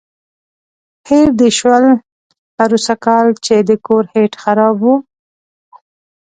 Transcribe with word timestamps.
هېر 1.07 1.27
دې 1.39 1.49
شول 1.57 1.85
پروسږ 2.55 2.97
کال 3.05 3.27
چې 3.45 3.55
د 3.69 3.71
کور 3.85 4.03
هیټ 4.13 4.33
خراب 4.43 4.77
و. 4.83 4.85